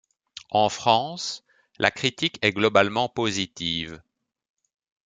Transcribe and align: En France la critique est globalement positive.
En 0.49 0.69
France 0.69 1.43
la 1.77 1.91
critique 1.91 2.39
est 2.41 2.53
globalement 2.53 3.07
positive. 3.07 4.01